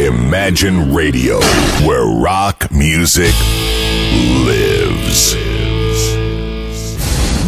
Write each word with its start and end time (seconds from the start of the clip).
Imagine 0.00 0.92
Radio, 0.92 1.38
where 1.86 2.04
rock 2.04 2.68
music 2.72 3.32
lives. 4.44 5.36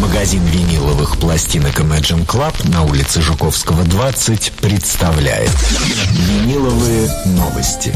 Магазин 0.01 0.45
виниловых 0.45 1.17
пластинок 1.19 1.81
Imagine 1.81 2.25
Club 2.25 2.55
на 2.71 2.85
улице 2.85 3.21
Жуковского, 3.21 3.83
20 3.83 4.53
представляет 4.61 5.51
Виниловые 6.13 7.09
новости. 7.27 7.93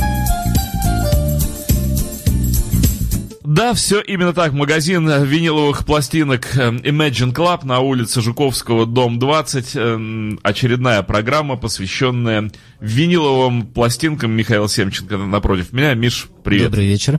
Да, 3.50 3.74
все 3.74 4.00
именно 4.00 4.32
так. 4.32 4.52
Магазин 4.52 5.08
виниловых 5.24 5.84
пластинок 5.84 6.56
э, 6.56 6.70
Imagine 6.70 7.34
Club 7.34 7.66
на 7.66 7.80
улице 7.80 8.20
Жуковского, 8.20 8.86
дом 8.86 9.18
20. 9.18 9.72
Э, 9.74 10.36
очередная 10.44 11.02
программа, 11.02 11.56
посвященная 11.56 12.52
виниловым 12.78 13.66
пластинкам. 13.66 14.30
Михаил 14.30 14.68
Семченко 14.68 15.16
напротив 15.16 15.72
меня. 15.72 15.94
Миш, 15.94 16.28
привет. 16.44 16.66
Добрый 16.66 16.86
вечер. 16.86 17.18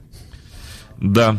Да. 1.01 1.35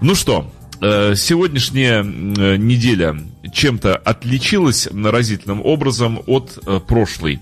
Ну 0.00 0.14
что, 0.14 0.50
э, 0.80 1.14
сегодняшняя 1.14 2.02
неделя 2.02 3.14
чем-то 3.52 3.94
отличилась 3.94 4.88
разительным 4.90 5.60
образом 5.62 6.22
от 6.26 6.58
прошлой 6.86 7.40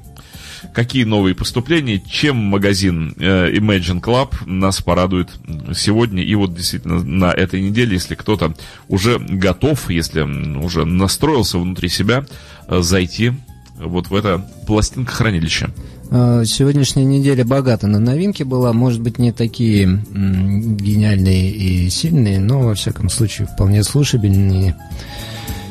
какие 0.73 1.05
новые 1.05 1.35
поступления, 1.35 2.01
чем 2.01 2.37
магазин 2.37 3.15
э, 3.19 3.53
Imagine 3.53 4.01
Club 4.01 4.35
нас 4.47 4.81
порадует 4.81 5.31
сегодня 5.75 6.23
и 6.23 6.35
вот 6.35 6.55
действительно 6.55 7.03
на 7.03 7.33
этой 7.33 7.61
неделе, 7.61 7.95
если 7.95 8.15
кто-то 8.15 8.55
уже 8.89 9.19
готов, 9.19 9.91
если 9.91 10.23
уже 10.23 10.85
настроился 10.85 11.59
внутри 11.59 11.89
себя, 11.89 12.25
э, 12.69 12.81
зайти 12.83 13.33
вот 13.79 14.09
в 14.09 14.15
это 14.15 14.49
пластинкохранилище. 14.67 15.69
Э, 16.11 16.45
сегодняшняя 16.47 17.05
неделя 17.05 17.45
богата 17.45 17.87
на 17.87 17.99
новинки 17.99 18.43
была, 18.43 18.73
может 18.73 19.01
быть, 19.01 19.19
не 19.19 19.33
такие 19.33 19.87
гениальные 19.87 21.51
и 21.51 21.91
сильные, 21.91 22.41
но, 22.41 22.61
во 22.61 22.75
всяком 22.75 23.09
случае, 23.09 23.49
вполне 23.49 23.83
слушабельные 23.83 24.77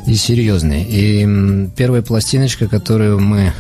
и 0.08 0.16
серьезный. 0.16 0.84
И 0.84 1.70
первая 1.76 2.02
пластиночка, 2.02 2.68
которую 2.68 3.20
мы 3.20 3.54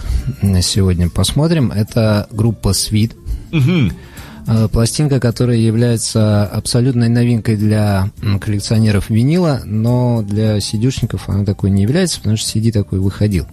сегодня 0.61 1.09
посмотрим, 1.09 1.71
это 1.71 2.27
группа 2.31 2.69
Sweet. 2.69 3.13
Угу. 3.51 4.69
Пластинка, 4.69 5.19
которая 5.19 5.57
является 5.57 6.45
абсолютной 6.45 7.09
новинкой 7.09 7.57
для 7.57 8.11
коллекционеров 8.39 9.09
винила, 9.09 9.61
но 9.66 10.21
для 10.21 10.59
сидюшников 10.59 11.29
она 11.29 11.45
такой 11.45 11.71
не 11.71 11.81
является, 11.81 12.19
потому 12.19 12.38
что 12.38 12.59
CD 12.59 12.71
такой 12.71 12.99
выходил. 12.99 13.47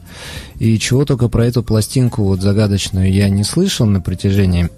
И 0.59 0.79
чего 0.79 1.07
только 1.07 1.29
про 1.29 1.47
эту 1.47 1.63
пластинку 1.63 2.25
вот 2.25 2.43
загадочную 2.43 3.11
я 3.11 3.31
не 3.31 3.43
слышал 3.43 3.87
на 3.87 4.03
протяжении 4.03 4.69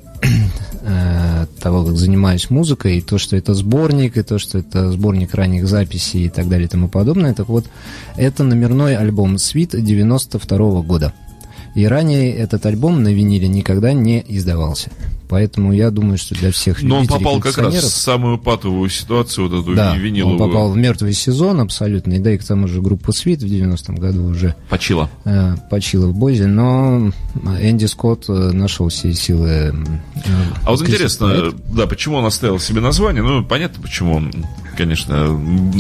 э, 0.84 1.46
того, 1.60 1.84
как 1.84 1.96
занимаюсь 1.96 2.50
музыкой, 2.50 2.98
и 2.98 3.00
то, 3.00 3.18
что 3.18 3.36
это 3.36 3.54
сборник, 3.54 4.16
и 4.16 4.22
то, 4.22 4.38
что 4.38 4.58
это 4.58 4.92
сборник 4.92 5.34
ранних 5.34 5.66
записей 5.66 6.26
и 6.26 6.28
так 6.28 6.48
далее 6.48 6.66
и 6.66 6.70
тому 6.70 6.88
подобное. 6.88 7.34
Так 7.34 7.48
вот, 7.48 7.64
это 8.16 8.44
номерной 8.44 8.96
альбом 8.96 9.38
«Свит» 9.38 9.70
92 9.70 10.58
-го 10.58 10.82
года. 10.82 11.12
И 11.75 11.86
ранее 11.86 12.33
этот 12.33 12.64
альбом 12.67 13.03
на 13.03 13.12
виниле 13.12 13.48
никогда 13.48 13.92
не 13.92 14.25
издавался. 14.28 14.91
Поэтому 15.28 15.72
я 15.72 15.91
думаю, 15.91 16.19
что 16.19 16.34
для 16.34 16.53
всех 16.53 16.83
Но 16.83 16.98
он 16.98 17.06
попал 17.06 17.41
как 17.41 17.58
раз 17.58 17.75
в 17.75 17.89
самую 17.89 18.39
патовую 18.39 18.89
ситуацию, 18.91 19.48
вот 19.48 19.62
эту 19.62 19.75
да, 19.75 19.97
виниловую. 19.97 20.41
он 20.41 20.48
попал 20.48 20.70
в 20.70 20.77
мертвый 20.77 21.12
сезон 21.12 21.61
абсолютно, 21.61 22.12
и 22.12 22.19
да 22.19 22.33
и 22.33 22.39
к 22.39 22.44
тому 22.44 22.69
же 22.69 22.81
группа 22.81 23.12
Свит 23.12 23.42
в 23.42 23.47
90-м 23.47 23.97
году 23.97 24.25
уже... 24.25 24.55
Почила. 24.69 25.11
Э, 25.25 25.56
почила 25.70 26.06
в 26.06 26.14
Бозе, 26.14 26.47
но 26.47 27.11
Энди 27.61 27.86
Скотт 27.86 28.27
э, 28.28 28.33
нашел 28.33 28.88
все 28.88 29.12
силы... 29.12 29.48
Э, 29.48 29.72
а 30.64 30.70
вот 30.70 30.83
интересно, 30.83 31.28
проект. 31.28 31.56
да, 31.75 31.86
почему 31.86 32.19
он 32.19 32.27
оставил 32.27 32.61
себе 32.61 32.81
название? 32.81 33.22
Ну, 33.22 33.44
понятно, 33.44 33.83
почему 33.83 34.14
он, 34.14 34.33
конечно, 34.77 35.36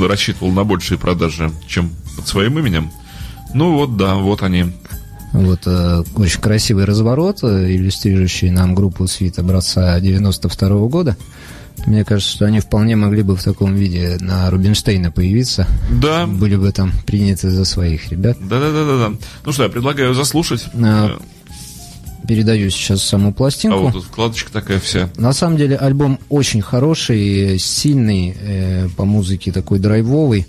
рассчитывал 0.08 0.50
на 0.50 0.64
большие 0.64 0.98
продажи, 0.98 1.52
чем 1.68 1.90
под 2.16 2.26
своим 2.26 2.58
именем. 2.58 2.90
Ну 3.54 3.74
вот, 3.74 3.96
да, 3.96 4.16
вот 4.16 4.42
они 4.42 4.72
вот 5.34 5.62
э, 5.66 6.04
очень 6.14 6.40
красивый 6.40 6.84
разворот, 6.84 7.40
э, 7.42 7.72
иллюстрирующий 7.74 8.50
нам 8.50 8.74
группу 8.74 9.06
свит 9.08 9.38
образца 9.38 9.98
92 9.98 10.68
-го 10.68 10.88
года. 10.88 11.16
Мне 11.86 12.04
кажется, 12.04 12.30
что 12.30 12.46
они 12.46 12.60
вполне 12.60 12.94
могли 12.94 13.22
бы 13.22 13.36
в 13.36 13.42
таком 13.42 13.74
виде 13.74 14.16
на 14.20 14.48
Рубинштейна 14.48 15.10
появиться. 15.10 15.66
Да. 15.90 16.26
Были 16.26 16.54
бы 16.54 16.70
там 16.70 16.92
приняты 17.04 17.50
за 17.50 17.64
своих 17.64 18.10
ребят. 18.10 18.38
Да-да-да-да. 18.40 19.16
Ну 19.44 19.52
что, 19.52 19.64
я 19.64 19.68
предлагаю 19.68 20.14
заслушать. 20.14 20.66
А, 20.72 21.18
передаю 22.28 22.70
сейчас 22.70 23.02
саму 23.02 23.34
пластинку. 23.34 23.76
А 23.76 23.80
вот 23.80 23.92
тут 23.94 24.04
вкладочка 24.04 24.52
такая 24.52 24.78
вся. 24.78 25.10
На 25.16 25.32
самом 25.32 25.56
деле 25.56 25.76
альбом 25.76 26.20
очень 26.28 26.62
хороший, 26.62 27.58
сильный, 27.58 28.36
э, 28.40 28.88
по 28.96 29.04
музыке 29.04 29.50
такой 29.50 29.80
драйвовый. 29.80 30.46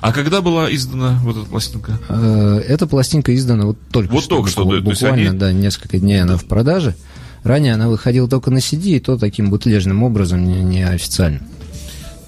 А 0.00 0.12
когда 0.12 0.40
была 0.40 0.72
издана 0.72 1.18
вот 1.22 1.36
эта 1.36 1.46
пластинка? 1.46 1.98
Э, 2.08 2.62
эта 2.66 2.86
пластинка 2.86 3.34
издана 3.34 3.66
вот 3.66 3.78
только 3.90 4.12
вот 4.12 4.24
что. 4.24 4.36
только 4.36 4.50
что, 4.50 4.64
буквально, 4.64 4.92
да, 5.00 5.08
они... 5.08 5.38
да, 5.38 5.52
несколько 5.52 5.98
дней 5.98 6.22
она 6.22 6.36
в 6.36 6.44
продаже. 6.44 6.94
Ранее 7.42 7.74
она 7.74 7.88
выходила 7.88 8.28
только 8.28 8.50
на 8.50 8.58
CD, 8.58 8.96
и 8.96 9.00
то 9.00 9.16
таким 9.16 9.50
бутлежным 9.50 10.02
образом, 10.02 10.44
не, 10.44 10.62
не 10.62 10.82
официально. 10.82 11.40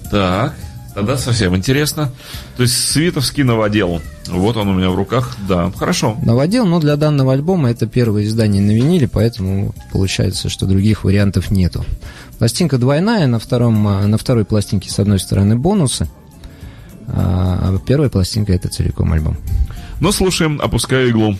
Так, 0.09 0.55
тогда 0.93 1.17
совсем 1.17 1.55
интересно. 1.55 2.11
То 2.57 2.63
есть 2.63 2.89
Световский 2.89 3.43
новодел. 3.43 4.01
Вот 4.27 4.57
он 4.57 4.69
у 4.69 4.73
меня 4.73 4.89
в 4.89 4.95
руках. 4.95 5.37
Да, 5.47 5.71
хорошо. 5.75 6.17
Новодел, 6.23 6.65
но 6.65 6.79
для 6.79 6.95
данного 6.95 7.33
альбома 7.33 7.69
это 7.69 7.87
первое 7.87 8.23
издание 8.23 8.61
на 8.61 8.71
виниле, 8.71 9.07
поэтому 9.07 9.73
получается, 9.91 10.49
что 10.49 10.65
других 10.65 11.03
вариантов 11.03 11.51
нету. 11.51 11.85
Пластинка 12.39 12.77
двойная, 12.77 13.27
на, 13.27 13.39
втором, 13.39 13.83
на 13.83 14.17
второй 14.17 14.45
пластинке 14.45 14.89
с 14.89 14.99
одной 14.99 15.19
стороны 15.19 15.55
бонусы, 15.55 16.09
а 17.13 17.77
первая 17.85 18.09
пластинка 18.09 18.53
это 18.53 18.69
целиком 18.69 19.13
альбом. 19.13 19.37
Ну, 19.99 20.11
слушаем, 20.11 20.59
опускаю 20.61 21.09
иглу. 21.09 21.37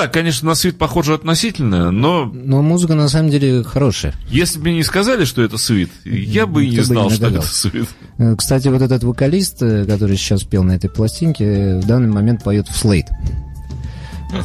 Да, 0.00 0.08
конечно, 0.08 0.48
на 0.48 0.54
свит 0.54 0.78
похоже 0.78 1.14
относительно, 1.14 1.90
но 1.90 2.24
Но 2.24 2.62
музыка 2.62 2.94
на 2.94 3.08
самом 3.08 3.30
деле 3.30 3.62
хорошая. 3.62 4.14
если 4.28 4.58
бы 4.58 4.64
мне 4.64 4.76
не 4.76 4.82
сказали, 4.82 5.24
что 5.24 5.42
это 5.42 5.58
свит, 5.58 5.90
я 6.04 6.46
бы 6.46 6.64
и 6.64 6.70
не 6.70 6.80
знал, 6.80 7.10
не 7.10 7.16
что 7.16 7.26
это 7.28 7.42
свит. 7.42 7.88
Э, 8.18 8.34
Кстати, 8.36 8.68
вот 8.68 8.80
этот 8.82 9.04
вокалист, 9.04 9.62
э, 9.62 9.84
который 9.84 10.16
сейчас 10.16 10.42
пел 10.42 10.62
на 10.64 10.72
этой 10.72 10.88
пластинке, 10.88 11.44
э, 11.44 11.80
в 11.80 11.86
данный 11.86 12.08
момент 12.08 12.42
поет 12.44 12.68
в 12.68 12.76
Слейд. 12.76 13.06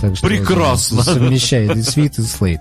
Так 0.01 0.15
что 0.17 0.27
Прекрасно. 0.27 1.03
Совмещает 1.03 1.75
и 1.77 1.81
свит, 1.83 2.17
и 2.19 2.23
слейд. 2.23 2.59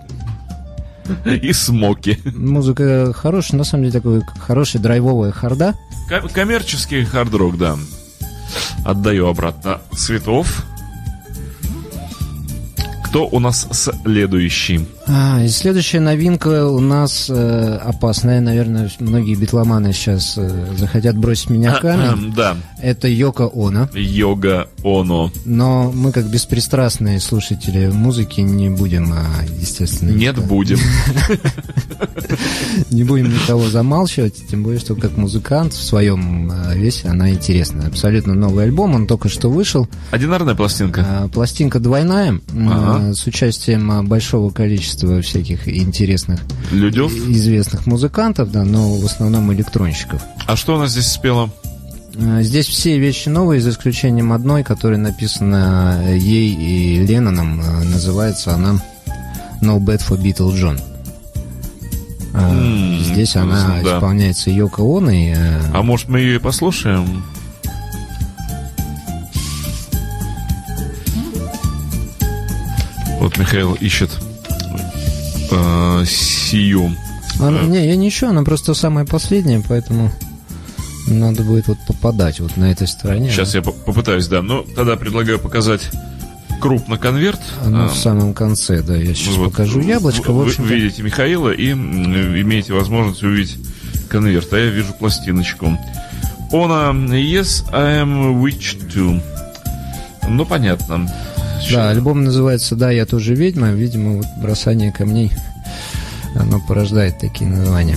И 1.24 1.52
смоки. 1.52 2.18
Музыка 2.34 3.12
хорошая, 3.12 3.58
на 3.58 3.64
самом 3.64 3.84
деле 3.84 3.92
такой 3.92 4.22
хорошая 4.38 4.80
драйвовая 4.82 5.32
харда. 5.32 5.74
Ко- 6.08 6.28
Коммерческий 6.28 7.04
хард-рок, 7.04 7.58
да. 7.58 7.76
Отдаю 8.84 9.26
обратно 9.26 9.80
цветов. 9.96 10.64
Кто 13.14 13.28
у 13.28 13.38
нас 13.38 13.68
следующий? 13.70 14.88
А, 15.06 15.40
и 15.44 15.46
следующая 15.46 16.00
новинка 16.00 16.66
у 16.66 16.80
нас 16.80 17.30
э, 17.30 17.76
опасная, 17.76 18.40
наверное, 18.40 18.90
многие 18.98 19.36
битломаны 19.36 19.92
сейчас 19.92 20.34
э, 20.36 20.74
захотят 20.76 21.16
бросить 21.16 21.48
меня 21.48 21.74
камень. 21.74 22.34
Да, 22.34 22.56
Это 22.82 23.06
Йоко 23.06 23.48
Оно. 23.54 23.88
Йога 23.94 24.68
Оно. 24.82 25.30
Но 25.44 25.92
мы, 25.92 26.10
как 26.10 26.28
беспристрастные 26.28 27.20
слушатели 27.20 27.86
музыки, 27.86 28.40
не 28.40 28.68
будем, 28.68 29.12
а, 29.12 29.44
естественно... 29.60 30.10
Нет, 30.10 30.36
никого- 30.36 30.48
будем. 30.48 30.78
Не 32.90 33.04
будем 33.04 33.32
никого 33.32 33.68
замалчивать, 33.68 34.46
тем 34.48 34.62
более, 34.62 34.80
что 34.80 34.94
как 34.94 35.16
музыкант 35.16 35.72
в 35.72 35.82
своем 35.82 36.50
а, 36.50 36.74
весе 36.74 37.08
она 37.08 37.30
интересна. 37.30 37.86
Абсолютно 37.86 38.34
новый 38.34 38.64
альбом, 38.64 38.94
он 38.94 39.06
только 39.06 39.28
что 39.28 39.50
вышел. 39.50 39.88
Одинарная 40.10 40.54
пластинка. 40.54 41.04
А, 41.06 41.28
Пластинка 41.28 41.80
двойная. 41.80 42.40
С 43.12 43.26
участием 43.26 43.90
а, 43.90 44.02
большого 44.02 44.50
количества 44.50 45.20
всяких 45.20 45.68
интересных, 45.68 46.40
Людев. 46.72 47.12
известных 47.12 47.86
музыкантов, 47.86 48.50
да, 48.52 48.64
но 48.64 48.94
в 48.94 49.04
основном 49.04 49.52
электронщиков. 49.52 50.22
А 50.46 50.56
что 50.56 50.76
у 50.76 50.78
нас 50.78 50.92
здесь 50.92 51.08
спела? 51.08 51.50
А, 52.16 52.42
Здесь 52.42 52.66
все 52.66 52.98
вещи 52.98 53.28
новые, 53.28 53.60
за 53.60 53.70
исключением 53.70 54.32
одной, 54.32 54.62
которая 54.62 54.98
написана 54.98 56.00
э, 56.06 56.16
ей 56.16 56.54
и 56.54 57.04
Ленноном. 57.06 57.60
Называется 57.90 58.54
она 58.54 58.80
No 59.60 59.78
Bad 59.78 60.00
for 60.08 60.16
Beatle 60.20 60.52
John. 60.54 60.80
М, 62.34 62.98
Здесь 63.00 63.36
она 63.36 63.80
да. 63.84 63.96
исполняется 63.96 64.50
Йоко 64.50 64.80
Оно, 64.82 65.10
и, 65.10 65.32
э, 65.36 65.60
А 65.72 65.82
может 65.82 66.08
мы 66.08 66.18
ее 66.20 66.36
и 66.36 66.38
послушаем? 66.38 67.22
Вот 73.24 73.38
Михаил 73.38 73.72
ищет 73.80 74.10
э, 75.50 76.04
сию. 76.06 76.94
Она- 77.40 77.62
не, 77.62 77.86
я 77.86 77.96
ничего, 77.96 78.28
она 78.28 78.42
просто 78.42 78.74
самая 78.74 79.06
последняя, 79.06 79.62
поэтому 79.66 80.12
надо 81.06 81.42
будет 81.42 81.66
вот 81.68 81.78
попадать 81.88 82.40
вот 82.40 82.58
на 82.58 82.70
этой 82.70 82.86
стороне. 82.86 83.30
Сейчас 83.30 83.54
я 83.54 83.62
по- 83.62 83.72
попытаюсь, 83.72 84.26
да. 84.26 84.42
Ну, 84.42 84.66
тогда 84.76 84.96
предлагаю 84.96 85.38
показать 85.38 85.88
крупно 86.60 86.98
конверт. 86.98 87.40
Оно 87.64 87.86
А, 87.86 87.88
в 87.88 87.96
самом 87.96 88.34
конце, 88.34 88.82
да, 88.82 88.94
я 88.94 89.14
сейчас 89.14 89.36
вот 89.36 89.52
покажу 89.52 89.80
яблочко. 89.80 90.30
вы- 90.30 90.42
В 90.42 90.44
Вы 90.44 90.50
общем 90.50 90.64
видите 90.66 91.02
Михаила 91.02 91.48
и 91.50 91.70
имеете 91.72 92.74
возможность 92.74 93.22
увидеть 93.22 93.56
конверт, 94.10 94.52
а 94.52 94.58
я 94.58 94.66
вижу 94.68 94.92
пластиночку. 94.98 95.78
Она 96.52 96.90
Yes, 97.16 97.64
I 97.72 98.02
am 98.04 98.38
witch 98.42 98.86
too. 98.94 99.18
Ну, 100.28 100.44
понятно. 100.44 101.10
Да, 101.70 101.90
альбом 101.90 102.24
называется 102.24 102.76
«Да, 102.76 102.90
я 102.90 103.06
тоже 103.06 103.34
ведьма». 103.34 103.70
Видимо, 103.72 104.16
вот 104.16 104.26
бросание 104.40 104.92
камней, 104.92 105.32
оно 106.34 106.60
порождает 106.60 107.18
такие 107.18 107.48
названия. 107.48 107.96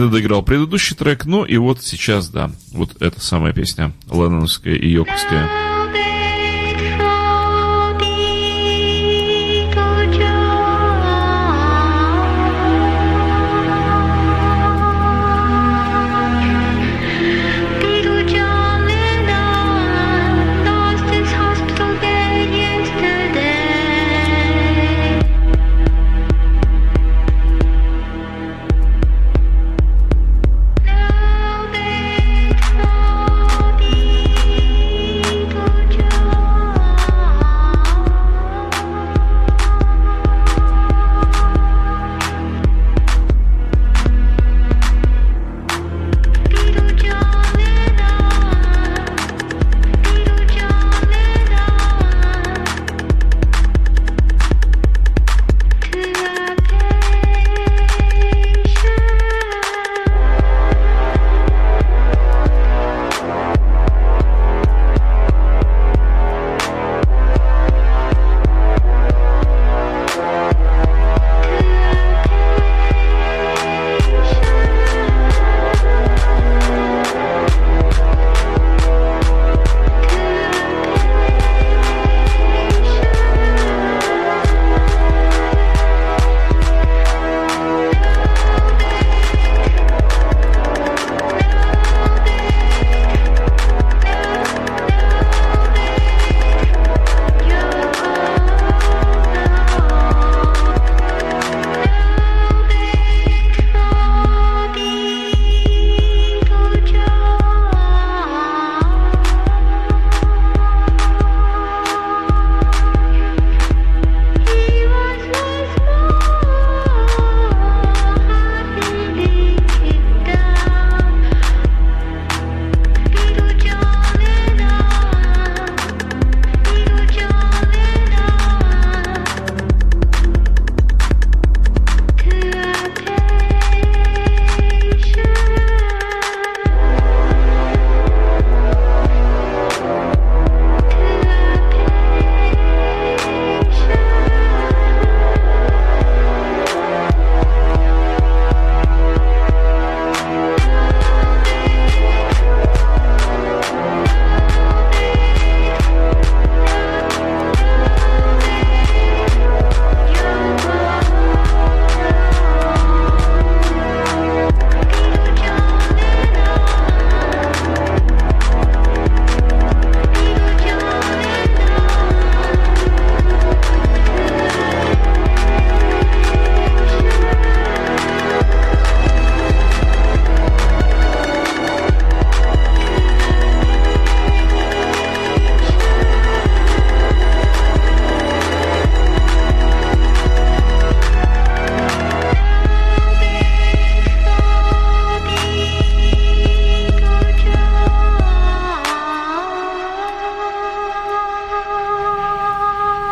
Это 0.00 0.08
доиграл 0.08 0.42
предыдущий 0.42 0.96
трек, 0.96 1.26
ну 1.26 1.44
и 1.44 1.58
вот 1.58 1.82
сейчас, 1.82 2.30
да, 2.30 2.50
вот 2.72 3.02
эта 3.02 3.20
самая 3.20 3.52
песня, 3.52 3.92
Ленноновская 4.10 4.72
и 4.72 4.88
Йоковская. 4.88 5.69